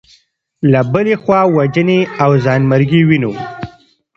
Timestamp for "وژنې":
1.55-1.99